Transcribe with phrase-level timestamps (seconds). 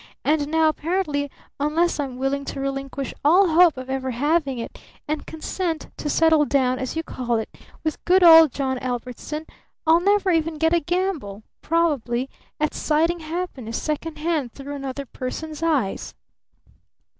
[0.23, 1.29] And now apparently,
[1.59, 6.45] unless I'm willing to relinquish all hope of ever having it, and consent to 'settle
[6.45, 9.45] down,' as you call it, with 'good old John Ellbertson'
[9.85, 15.61] I'll never even get a gamble probably at sighting Happiness second hand through another person's
[15.61, 16.15] eyes!"